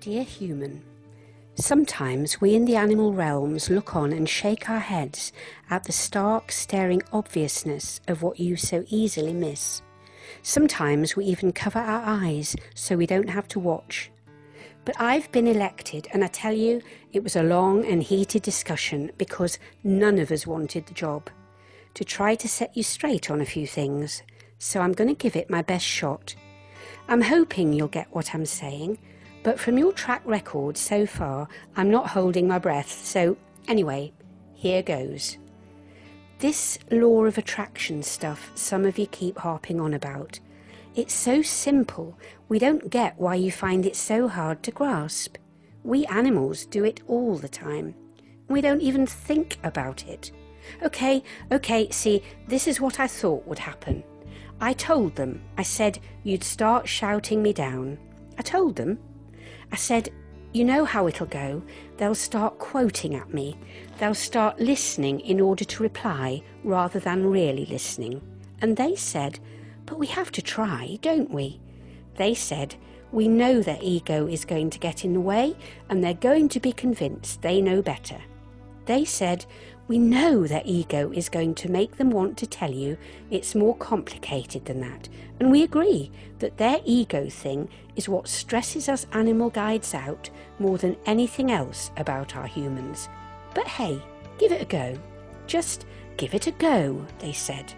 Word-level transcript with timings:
Dear 0.00 0.22
human, 0.22 0.82
sometimes 1.56 2.40
we 2.40 2.54
in 2.54 2.64
the 2.64 2.74
animal 2.76 3.12
realms 3.12 3.68
look 3.68 3.94
on 3.94 4.14
and 4.14 4.26
shake 4.26 4.70
our 4.70 4.78
heads 4.78 5.30
at 5.68 5.84
the 5.84 5.92
stark, 5.92 6.50
staring 6.52 7.02
obviousness 7.12 8.00
of 8.08 8.22
what 8.22 8.40
you 8.40 8.56
so 8.56 8.82
easily 8.88 9.34
miss. 9.34 9.82
Sometimes 10.40 11.16
we 11.16 11.26
even 11.26 11.52
cover 11.52 11.80
our 11.80 12.02
eyes 12.02 12.56
so 12.74 12.96
we 12.96 13.04
don't 13.04 13.28
have 13.28 13.46
to 13.48 13.60
watch. 13.60 14.10
But 14.86 14.98
I've 14.98 15.30
been 15.32 15.46
elected, 15.46 16.08
and 16.14 16.24
I 16.24 16.28
tell 16.28 16.54
you, 16.54 16.80
it 17.12 17.22
was 17.22 17.36
a 17.36 17.42
long 17.42 17.84
and 17.84 18.02
heated 18.02 18.40
discussion 18.40 19.10
because 19.18 19.58
none 19.84 20.18
of 20.18 20.30
us 20.32 20.46
wanted 20.46 20.86
the 20.86 20.94
job. 20.94 21.28
To 21.92 22.04
try 22.04 22.36
to 22.36 22.48
set 22.48 22.74
you 22.74 22.84
straight 22.84 23.30
on 23.30 23.42
a 23.42 23.52
few 23.54 23.66
things, 23.66 24.22
so 24.58 24.80
I'm 24.80 24.92
going 24.92 25.14
to 25.14 25.22
give 25.22 25.36
it 25.36 25.50
my 25.50 25.60
best 25.60 25.84
shot. 25.84 26.34
I'm 27.06 27.20
hoping 27.20 27.74
you'll 27.74 27.88
get 27.88 28.08
what 28.14 28.34
I'm 28.34 28.46
saying, 28.46 28.96
but 29.42 29.58
from 29.58 29.78
your 29.78 29.92
track 29.92 30.22
record 30.24 30.76
so 30.76 31.06
far, 31.06 31.48
I'm 31.76 31.90
not 31.90 32.08
holding 32.08 32.46
my 32.46 32.58
breath, 32.58 32.90
so 32.90 33.36
anyway, 33.68 34.12
here 34.54 34.82
goes. 34.82 35.38
This 36.38 36.78
law 36.90 37.24
of 37.24 37.38
attraction 37.38 38.02
stuff 38.02 38.50
some 38.54 38.84
of 38.84 38.98
you 38.98 39.06
keep 39.06 39.38
harping 39.38 39.80
on 39.80 39.94
about. 39.94 40.40
It's 40.94 41.14
so 41.14 41.42
simple, 41.42 42.18
we 42.48 42.58
don't 42.58 42.90
get 42.90 43.18
why 43.18 43.36
you 43.36 43.52
find 43.52 43.86
it 43.86 43.96
so 43.96 44.26
hard 44.26 44.62
to 44.64 44.70
grasp. 44.70 45.36
We 45.84 46.04
animals 46.06 46.66
do 46.66 46.84
it 46.84 47.00
all 47.06 47.36
the 47.36 47.48
time. 47.48 47.94
We 48.48 48.60
don't 48.60 48.82
even 48.82 49.06
think 49.06 49.58
about 49.62 50.06
it. 50.06 50.32
Okay, 50.82 51.22
okay, 51.52 51.88
see, 51.90 52.22
this 52.48 52.66
is 52.66 52.80
what 52.80 53.00
I 53.00 53.06
thought 53.06 53.46
would 53.46 53.58
happen. 53.58 54.02
I 54.60 54.72
told 54.74 55.16
them, 55.16 55.42
I 55.56 55.62
said, 55.62 55.98
you'd 56.22 56.44
start 56.44 56.86
shouting 56.86 57.42
me 57.42 57.52
down. 57.52 57.98
I 58.38 58.42
told 58.42 58.76
them. 58.76 58.98
I 59.72 59.76
said, 59.76 60.10
you 60.52 60.64
know 60.64 60.84
how 60.84 61.06
it'll 61.06 61.26
go. 61.26 61.62
They'll 61.96 62.14
start 62.14 62.58
quoting 62.58 63.14
at 63.14 63.32
me. 63.32 63.56
They'll 63.98 64.14
start 64.14 64.58
listening 64.58 65.20
in 65.20 65.40
order 65.40 65.64
to 65.64 65.82
reply 65.82 66.42
rather 66.64 66.98
than 66.98 67.30
really 67.30 67.66
listening. 67.66 68.20
And 68.60 68.76
they 68.76 68.96
said, 68.96 69.38
but 69.86 69.98
we 69.98 70.08
have 70.08 70.32
to 70.32 70.42
try, 70.42 70.98
don't 71.02 71.30
we? 71.30 71.60
They 72.16 72.34
said, 72.34 72.74
we 73.12 73.28
know 73.28 73.60
their 73.62 73.78
ego 73.80 74.26
is 74.26 74.44
going 74.44 74.70
to 74.70 74.78
get 74.78 75.04
in 75.04 75.12
the 75.12 75.20
way 75.20 75.56
and 75.88 76.02
they're 76.02 76.14
going 76.14 76.48
to 76.50 76.60
be 76.60 76.72
convinced 76.72 77.42
they 77.42 77.60
know 77.60 77.80
better. 77.82 78.20
They 78.86 79.04
said, 79.04 79.46
we 79.90 79.98
know 79.98 80.46
their 80.46 80.62
ego 80.64 81.10
is 81.10 81.28
going 81.28 81.52
to 81.52 81.68
make 81.68 81.96
them 81.96 82.12
want 82.12 82.36
to 82.36 82.46
tell 82.46 82.70
you 82.70 82.96
it's 83.28 83.56
more 83.56 83.74
complicated 83.78 84.64
than 84.64 84.80
that, 84.80 85.08
and 85.40 85.50
we 85.50 85.64
agree 85.64 86.12
that 86.38 86.56
their 86.58 86.78
ego 86.84 87.28
thing 87.28 87.68
is 87.96 88.08
what 88.08 88.28
stresses 88.28 88.88
us 88.88 89.08
animal 89.14 89.50
guides 89.50 89.92
out 89.92 90.30
more 90.60 90.78
than 90.78 90.96
anything 91.06 91.50
else 91.50 91.90
about 91.96 92.36
our 92.36 92.46
humans. 92.46 93.08
But 93.52 93.66
hey, 93.66 94.00
give 94.38 94.52
it 94.52 94.62
a 94.62 94.64
go. 94.64 94.96
Just 95.48 95.86
give 96.16 96.34
it 96.34 96.46
a 96.46 96.52
go, 96.52 97.04
they 97.18 97.32
said. 97.32 97.74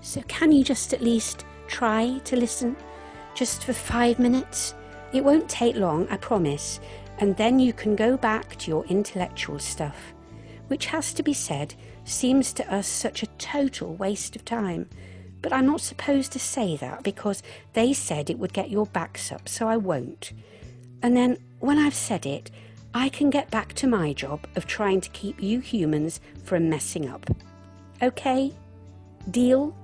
So 0.00 0.22
can 0.22 0.50
you 0.50 0.64
just 0.64 0.92
at 0.92 1.00
least 1.00 1.44
try 1.68 2.18
to 2.24 2.36
listen? 2.36 2.76
Just 3.32 3.62
for 3.62 3.74
five 3.74 4.18
minutes? 4.18 4.74
It 5.12 5.22
won't 5.22 5.48
take 5.48 5.76
long, 5.76 6.08
I 6.08 6.16
promise, 6.16 6.80
and 7.18 7.36
then 7.36 7.60
you 7.60 7.72
can 7.72 7.94
go 7.94 8.16
back 8.16 8.56
to 8.56 8.72
your 8.72 8.84
intellectual 8.86 9.60
stuff 9.60 10.14
which 10.68 10.86
has 10.86 11.12
to 11.14 11.22
be 11.22 11.34
said 11.34 11.74
seems 12.04 12.52
to 12.54 12.74
us 12.74 12.86
such 12.86 13.22
a 13.22 13.28
total 13.38 13.94
waste 13.94 14.36
of 14.36 14.44
time. 14.44 14.88
But 15.42 15.52
I'm 15.52 15.66
not 15.66 15.80
supposed 15.80 16.32
to 16.32 16.38
say 16.38 16.76
that 16.76 17.02
because 17.02 17.42
they 17.72 17.92
said 17.92 18.30
it 18.30 18.38
would 18.38 18.52
get 18.52 18.70
your 18.70 18.86
backs 18.86 19.30
up, 19.30 19.48
so 19.48 19.68
I 19.68 19.76
won't. 19.76 20.32
And 21.02 21.16
then 21.16 21.38
when 21.60 21.78
I've 21.78 21.94
said 21.94 22.26
it, 22.26 22.50
I 22.94 23.08
can 23.08 23.30
get 23.30 23.50
back 23.50 23.74
to 23.74 23.86
my 23.86 24.12
job 24.12 24.46
of 24.56 24.66
trying 24.66 25.00
to 25.02 25.10
keep 25.10 25.42
you 25.42 25.60
humans 25.60 26.20
from 26.44 26.68
messing 26.68 27.08
up. 27.08 27.26
Okay? 28.02 28.52
Deal? 29.30 29.76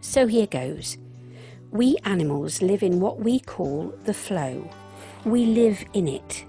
So 0.00 0.26
here 0.26 0.46
goes. 0.46 0.96
We 1.70 1.96
animals 2.04 2.62
live 2.62 2.82
in 2.82 2.98
what 2.98 3.20
we 3.20 3.38
call 3.38 3.94
the 4.04 4.14
flow. 4.14 4.68
We 5.24 5.46
live 5.46 5.84
in 5.92 6.08
it. 6.08 6.44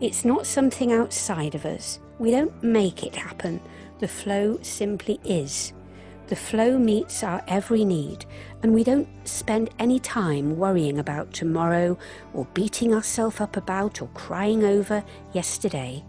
It's 0.00 0.24
not 0.24 0.46
something 0.46 0.92
outside 0.92 1.54
of 1.54 1.66
us. 1.66 2.00
We 2.18 2.30
don't 2.30 2.62
make 2.62 3.02
it 3.02 3.16
happen. 3.16 3.60
The 3.98 4.08
flow 4.08 4.58
simply 4.62 5.20
is. 5.24 5.72
The 6.28 6.36
flow 6.36 6.78
meets 6.78 7.22
our 7.22 7.42
every 7.48 7.84
need, 7.84 8.24
and 8.62 8.72
we 8.72 8.82
don't 8.82 9.08
spend 9.28 9.70
any 9.78 9.98
time 9.98 10.56
worrying 10.56 10.98
about 10.98 11.32
tomorrow 11.32 11.98
or 12.32 12.46
beating 12.54 12.94
ourselves 12.94 13.40
up 13.40 13.56
about 13.56 14.00
or 14.00 14.08
crying 14.14 14.64
over 14.64 15.04
yesterday. 15.32 16.02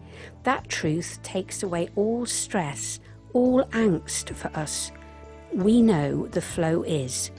That 0.44 0.70
truth 0.70 1.20
takes 1.22 1.64
away 1.64 1.90
all 1.96 2.26
stress, 2.26 3.00
all 3.34 3.64
angst 3.72 4.34
for 4.34 4.56
us. 4.58 4.92
We 5.54 5.82
know 5.82 6.28
the 6.28 6.42
flow 6.42 6.84
is. 6.84 7.32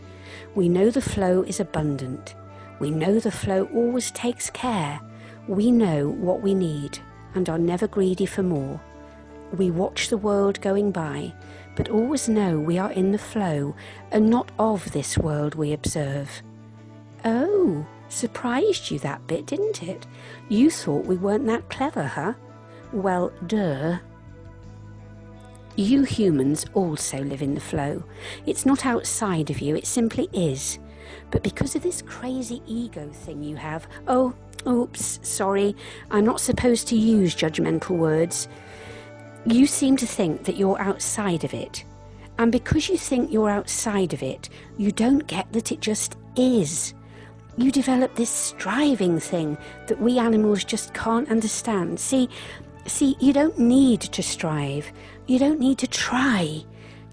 We 0.55 0.69
know 0.69 0.91
the 0.91 1.01
flow 1.01 1.43
is 1.43 1.61
abundant. 1.61 2.35
We 2.79 2.91
know 2.91 3.21
the 3.21 3.31
flow 3.31 3.71
always 3.73 4.11
takes 4.11 4.51
care. 4.51 5.01
We 5.49 5.71
know 5.71 6.09
what 6.11 6.43
we 6.43 6.53
need 6.53 6.99
and 7.35 7.49
are 7.49 7.59
never 7.59 7.87
greedy 7.87 8.27
for 8.27 8.43
more. 8.43 8.81
We 9.53 9.71
watch 9.71 10.09
the 10.09 10.19
world 10.19 10.61
going 10.61 10.91
by, 10.91 11.33
but 11.77 11.89
always 11.89 12.29
know 12.29 12.59
we 12.59 12.79
are 12.79 12.93
in 12.93 13.13
the 13.13 13.19
flow 13.19 13.75
and 14.11 14.29
not 14.29 14.51
of 14.59 14.91
this 14.93 15.19
world 15.19 15.55
we 15.55 15.73
observe. 15.73 16.43
Oh, 17.25 17.87
surprised 18.09 18.91
you 18.91 18.99
that 19.01 19.27
bit, 19.27 19.47
didn't 19.47 19.83
it? 19.83 20.07
You 20.49 20.71
thought 20.71 21.07
we 21.07 21.17
weren't 21.17 21.47
that 21.47 21.69
clever, 21.69 22.05
huh? 22.05 22.35
Well, 22.93 23.33
duh. 23.47 23.99
You 25.77 26.05
humans 26.05 26.65
also 26.73 27.23
live 27.23 27.43
in 27.43 27.55
the 27.55 27.61
flow. 27.61 28.03
It's 28.47 28.65
not 28.65 28.87
outside 28.87 29.51
of 29.51 29.61
you, 29.61 29.77
it 29.77 29.87
simply 29.87 30.29
is. 30.33 30.79
But 31.31 31.43
because 31.43 31.77
of 31.77 31.83
this 31.83 32.03
crazy 32.03 32.63
ego 32.67 33.11
thing 33.13 33.43
you 33.43 33.57
have, 33.57 33.87
oh, 34.09 34.35
Oops, 34.67 35.21
sorry, 35.23 35.77
I'm 36.11 36.25
not 36.25 36.41
supposed 36.41 36.89
to 36.89 36.97
use 36.97 37.35
judgmental 37.35 37.97
words. 37.97 38.49
You 39.45 39.67
seem 39.67 39.97
to 39.99 40.07
think 40.07 40.45
that 40.45 40.57
you're 40.57 40.81
outside 40.81 41.45
of 41.45 41.55
it. 41.55 41.85
And 42.39 42.53
because 42.53 42.89
you 42.89 42.99
think 42.99 43.33
you're 43.33 43.51
outside 43.51 44.13
of 44.13 44.23
it, 44.23 44.49
you 44.77 44.93
don't 44.93 45.27
get 45.27 45.53
that 45.53 45.73
it 45.73 45.81
just 45.81 46.17
is. 46.37 46.95
You 47.57 47.71
develop 47.71 48.15
this 48.15 48.29
striving 48.29 49.19
thing 49.19 49.57
that 49.87 50.01
we 50.01 50.19
animals 50.19 50.65
just 50.65 50.93
can't 50.93 51.31
understand. 51.31 51.99
See, 51.99 52.29
see, 52.87 53.17
you 53.21 53.33
don't 53.33 53.59
need 53.59 54.03
to 54.03 54.23
strive. 54.23 54.93
You 55.27 55.39
don't 55.39 55.59
need 55.59 55.79
to 55.79 55.87
try. 55.87 56.63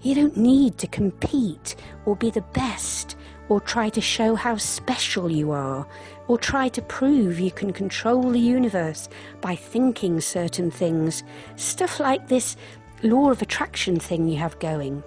You 0.02 0.14
don't 0.14 0.36
need 0.36 0.76
to 0.78 0.86
compete 0.86 1.76
or 2.04 2.14
be 2.16 2.30
the 2.30 2.42
best 2.52 3.16
or 3.48 3.60
try 3.60 3.88
to 3.90 4.00
show 4.00 4.34
how 4.34 4.56
special 4.56 5.30
you 5.30 5.50
are 5.50 5.86
or 6.28 6.38
try 6.38 6.68
to 6.68 6.82
prove 6.82 7.38
you 7.38 7.50
can 7.50 7.72
control 7.72 8.30
the 8.30 8.40
universe 8.40 9.08
by 9.40 9.54
thinking 9.54 10.20
certain 10.20 10.70
things. 10.70 11.22
Stuff 11.56 12.00
like 12.00 12.28
this 12.28 12.56
law 13.02 13.30
of 13.30 13.42
attraction 13.42 13.98
thing 13.98 14.26
you 14.28 14.38
have 14.38 14.58
going. 14.58 15.02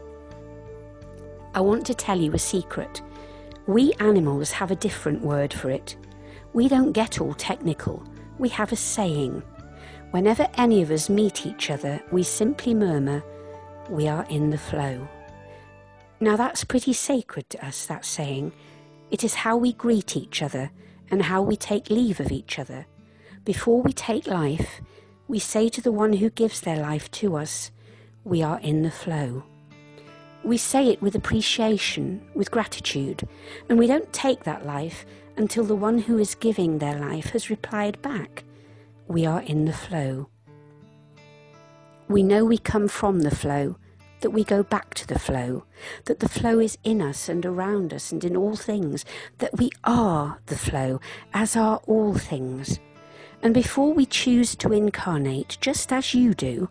I 1.56 1.62
want 1.62 1.86
to 1.88 1.95
tell 1.95 2.19
you 2.19 2.34
a 2.34 2.39
secret. 2.39 3.01
We 3.66 3.94
animals 4.00 4.51
have 4.51 4.69
a 4.72 4.75
different 4.75 5.22
word 5.22 5.51
for 5.51 5.72
it. 5.72 5.98
We 6.54 6.68
don't 6.68 6.92
get 6.92 7.19
all 7.19 7.34
technical. 7.34 8.04
We 8.38 8.50
have 8.50 8.72
a 8.72 8.75
saying. 8.75 9.42
Whenever 10.12 10.48
any 10.54 10.81
of 10.81 10.92
us 10.92 11.10
meet 11.10 11.45
each 11.45 11.69
other, 11.69 12.01
we 12.12 12.24
simply 12.24 12.74
murmur, 12.74 13.24
we 13.89 14.07
are 14.07 14.25
in 14.30 14.51
the 14.51 14.57
flow. 14.57 15.07
Now 16.19 16.36
that's 16.36 16.64
pretty 16.64 16.94
sacred 16.94 17.50
to 17.52 17.66
us, 17.66 17.86
that 17.86 18.06
saying. 18.06 18.52
It 19.12 19.24
is 19.24 19.36
how 19.36 19.56
we 19.56 19.74
greet 19.74 20.18
each 20.18 20.42
other 20.42 20.72
and 21.10 21.22
how 21.22 21.42
we 21.42 21.56
take 21.56 21.90
leave 21.90 22.19
of 22.19 22.31
each 22.31 22.60
other. 22.60 22.86
Before 23.46 23.81
we 23.81 23.94
take 23.94 24.28
life, 24.28 24.81
we 25.28 25.40
say 25.40 25.69
to 25.69 25.81
the 25.81 25.92
one 25.92 26.14
who 26.14 26.30
gives 26.30 26.62
their 26.62 26.78
life 26.78 27.10
to 27.12 27.38
us, 27.38 27.72
we 28.24 28.42
are 28.42 28.60
in 28.60 28.81
the 28.81 28.92
flow. 28.92 29.44
We 30.44 30.58
say 30.58 30.90
it 30.90 31.02
with 31.02 31.16
appreciation, 31.16 32.28
with 32.34 32.52
gratitude, 32.52 33.28
and 33.70 33.78
we 33.78 33.88
don't 33.88 34.12
take 34.12 34.44
that 34.44 34.66
life 34.66 35.06
until 35.38 35.63
the 35.63 35.75
one 35.75 36.00
who 36.00 36.18
is 36.18 36.36
giving 36.36 36.78
their 36.78 37.00
life 37.00 37.30
has 37.31 37.50
replied 37.50 38.02
back, 38.02 38.44
we 39.08 39.25
are 39.25 39.42
in 39.42 39.66
the 39.66 39.74
flow. 39.74 40.30
We 42.10 42.24
know 42.24 42.44
we 42.44 42.58
come 42.58 42.88
from 42.88 43.22
the 43.22 43.36
flow, 43.36 43.78
that 44.22 44.31
we 44.31 44.44
go 44.44 44.64
back 44.64 44.94
to 44.96 45.08
the 45.08 45.19
flow, 45.19 45.64
that 46.06 46.19
the 46.19 46.30
flow 46.30 46.60
is 46.60 46.78
in 46.84 47.02
us 47.02 47.30
and 47.30 47.46
around 47.46 47.94
us 47.94 48.12
and 48.12 48.24
in 48.24 48.36
all 48.36 48.56
things, 48.56 49.06
that 49.38 49.58
we 49.58 49.69
are 49.84 50.40
the 50.48 50.58
flow, 50.58 51.00
as 51.34 51.56
are 51.56 51.81
all 51.88 52.14
things. 52.16 52.80
And 53.42 53.54
before 53.54 53.94
we 53.94 54.06
choose 54.06 54.56
to 54.56 54.74
incarnate, 54.74 55.58
just 55.62 55.92
as 55.94 56.14
you 56.14 56.34
do, 56.34 56.69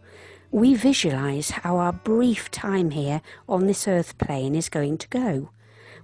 we 0.51 0.75
visualize 0.75 1.51
how 1.51 1.77
our 1.77 1.93
brief 1.93 2.51
time 2.51 2.91
here 2.91 3.21
on 3.49 3.67
this 3.67 3.87
earth 3.87 4.19
plane 4.19 4.55
is 4.55 4.69
going 4.69 4.99
to 4.99 5.09
go. 5.09 5.51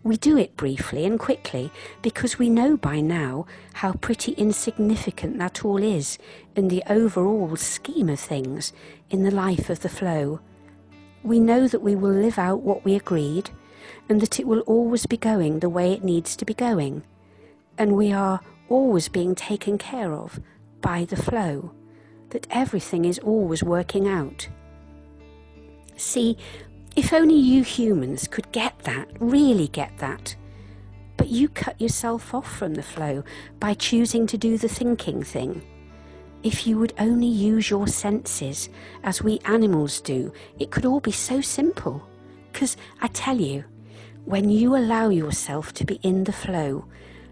We 0.05 0.17
do 0.17 0.37
it 0.37 0.56
briefly 0.56 1.05
and 1.05 1.19
quickly 1.19 1.71
because 2.03 2.38
we 2.38 2.50
know 2.50 2.77
by 2.77 3.00
now 3.00 3.47
how 3.75 3.93
pretty 3.93 4.33
insignificant 4.33 5.38
that 5.38 5.65
all 5.65 5.81
is 5.81 6.19
in 6.56 6.69
the 6.69 6.83
overall 6.88 7.55
scheme 7.56 8.09
of 8.09 8.19
things 8.19 8.73
in 9.11 9.23
the 9.23 9.31
life 9.31 9.71
of 9.71 9.81
the 9.81 9.88
flow. 9.88 10.41
We 11.23 11.39
know 11.39 11.69
that 11.69 11.83
we 11.83 11.95
will 11.95 12.11
live 12.11 12.39
out 12.39 12.63
what 12.63 12.85
we 12.85 12.95
agreed 12.95 13.51
and 14.09 14.21
that 14.21 14.41
it 14.41 14.47
will 14.47 14.61
always 14.61 15.07
be 15.07 15.17
going 15.17 15.61
the 15.61 15.69
way 15.69 15.93
it 15.93 16.05
needs 16.05 16.37
to 16.37 16.45
be 16.45 16.55
going. 16.55 17.03
And 17.79 17.93
we 17.93 18.13
are 18.13 18.41
always 18.69 19.09
being 19.09 19.35
taken 19.35 19.79
care 19.79 20.13
of 20.13 20.41
by 20.81 21.05
the 21.05 21.17
flow, 21.17 21.73
that 22.31 22.47
everything 22.51 23.05
is 23.05 23.19
always 23.21 23.63
working 23.63 24.09
out. 24.09 24.49
See, 25.97 26.37
if 26.97 27.13
only 27.13 27.37
you 27.37 27.63
humans 27.63 28.27
could 28.27 28.51
get 28.53 28.79
that, 28.81 29.09
really 29.21 29.69
get 29.69 29.97
that. 29.99 30.35
But 31.17 31.29
you 31.29 31.49
cut 31.49 31.81
yourself 31.81 32.35
off 32.35 32.51
from 32.51 32.75
the 32.75 32.83
flow 32.83 33.23
by 33.61 33.75
choosing 33.75 34.27
to 34.27 34.37
do 34.37 34.59
the 34.59 34.69
thinking 34.69 35.23
thing. 35.23 35.63
If 36.43 36.67
you 36.67 36.77
would 36.79 36.93
only 36.99 37.29
use 37.29 37.71
your 37.71 37.87
senses 37.87 38.69
as 39.05 39.23
we 39.23 39.39
animals 39.44 40.00
do, 40.00 40.33
it 40.59 40.73
could 40.73 40.85
all 40.85 40.99
be 40.99 41.12
so 41.12 41.41
simple. 41.41 42.03
Because 42.53 42.77
I 43.00 43.09
tell 43.09 43.41
you, 43.41 43.65
when 44.25 44.49
you 44.49 44.77
allow 44.77 45.09
yourself 45.09 45.73
to 45.75 45.85
be 45.85 46.00
in 46.03 46.25
the 46.25 46.33
flow, 46.33 46.85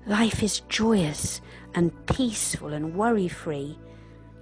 life 0.07 0.43
is 0.43 0.61
joyous 0.69 1.41
and 1.75 1.93
peaceful 2.07 2.73
and 2.73 2.95
worry 2.95 3.27
free. 3.27 3.77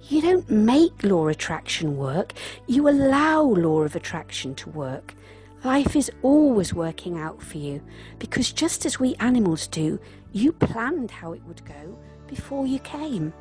You 0.03 0.21
don't 0.21 0.49
make 0.49 1.03
law 1.03 1.27
attraction 1.27 1.97
work, 1.97 2.33
you 2.67 2.87
allow 2.87 3.41
law 3.41 3.81
of 3.81 3.95
attraction 3.95 4.53
to 4.55 4.69
work. 4.69 5.15
Life 5.63 5.95
is 5.95 6.11
always 6.21 6.73
working 6.73 7.17
out 7.17 7.41
for 7.41 7.57
you 7.57 7.81
because 8.17 8.51
just 8.51 8.85
as 8.85 8.99
we 8.99 9.15
animals 9.15 9.67
do, 9.67 9.99
you 10.31 10.51
planned 10.51 11.11
how 11.11 11.33
it 11.33 11.43
would 11.45 11.65
go 11.65 11.97
before 12.27 12.65
you 12.65 12.79
came. 12.79 13.33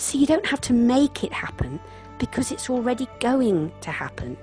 So 0.00 0.16
you 0.16 0.26
don't 0.26 0.46
have 0.46 0.62
to 0.62 0.72
make 0.72 1.24
it 1.24 1.32
happen 1.32 1.78
because 2.18 2.50
it's 2.52 2.70
already 2.70 3.06
going 3.20 3.70
to 3.82 3.90
happen. 3.90 4.38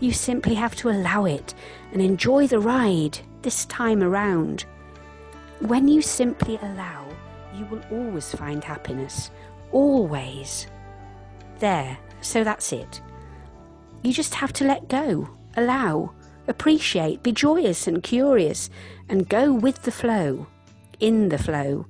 You 0.00 0.14
simply 0.14 0.54
have 0.54 0.74
to 0.76 0.88
allow 0.88 1.26
it 1.26 1.52
and 1.92 2.00
enjoy 2.00 2.46
the 2.46 2.58
ride 2.58 3.18
this 3.42 3.66
time 3.66 4.02
around. 4.02 4.64
When 5.60 5.88
you 5.88 6.00
simply 6.00 6.58
allow, 6.62 7.06
you 7.54 7.66
will 7.66 7.82
always 7.90 8.34
find 8.34 8.64
happiness. 8.64 9.30
Always. 9.72 10.68
There, 11.58 11.98
so 12.22 12.42
that's 12.42 12.72
it. 12.72 13.02
You 14.02 14.10
just 14.10 14.34
have 14.34 14.54
to 14.54 14.64
let 14.64 14.88
go, 14.88 15.28
allow, 15.58 16.14
appreciate, 16.48 17.22
be 17.22 17.32
joyous 17.32 17.86
and 17.86 18.02
curious, 18.02 18.70
and 19.10 19.28
go 19.28 19.52
with 19.52 19.82
the 19.82 19.92
flow, 19.92 20.46
in 20.98 21.28
the 21.28 21.38
flow. 21.38 21.84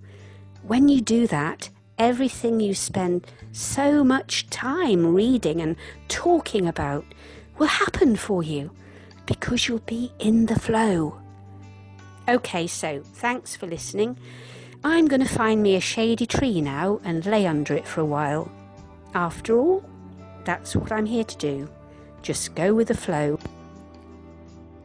When 0.64 0.88
you 0.88 1.00
do 1.00 1.28
that, 1.28 1.70
everything 1.98 2.60
you 2.60 2.74
spend 2.74 3.26
so 3.52 4.02
much 4.02 4.48
time 4.50 5.14
reading 5.14 5.60
and 5.60 5.76
talking 6.08 6.66
about 6.66 7.04
will 7.58 7.66
happen 7.66 8.16
for 8.16 8.42
you 8.42 8.70
because 9.26 9.68
you'll 9.68 9.78
be 9.80 10.12
in 10.18 10.46
the 10.46 10.58
flow. 10.58 11.20
Okay, 12.28 12.66
so 12.66 13.02
thanks 13.02 13.54
for 13.54 13.66
listening. 13.66 14.18
I'm 14.82 15.06
going 15.06 15.22
to 15.22 15.28
find 15.28 15.62
me 15.62 15.76
a 15.76 15.80
shady 15.80 16.26
tree 16.26 16.60
now 16.60 17.00
and 17.04 17.24
lay 17.24 17.46
under 17.46 17.74
it 17.74 17.86
for 17.86 18.00
a 18.00 18.06
while. 18.06 18.50
After 19.14 19.56
all, 19.56 19.84
that's 20.44 20.76
what 20.76 20.92
I'm 20.92 21.06
here 21.06 21.24
to 21.24 21.36
do. 21.36 21.70
Just 22.22 22.54
go 22.54 22.74
with 22.74 22.88
the 22.88 22.94
flow. 22.94 23.38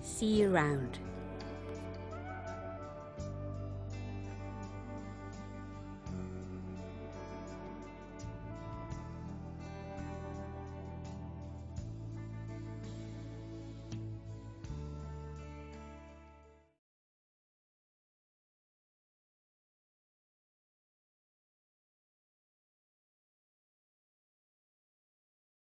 See 0.02 0.42
you 0.42 0.54
around. 0.54 1.00